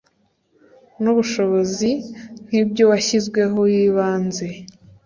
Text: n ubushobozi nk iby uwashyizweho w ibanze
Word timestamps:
n 1.01 1.03
ubushobozi 1.11 1.89
nk 2.45 2.51
iby 2.61 2.77
uwashyizweho 2.85 3.55
w 3.69 3.69
ibanze 3.83 4.45